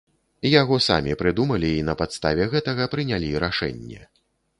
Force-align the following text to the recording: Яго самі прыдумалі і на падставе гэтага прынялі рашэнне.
Яго 0.51 0.75
самі 0.85 1.11
прыдумалі 1.19 1.69
і 1.81 1.83
на 1.89 1.95
падставе 1.99 2.47
гэтага 2.53 2.87
прынялі 2.95 3.29
рашэнне. 3.45 4.01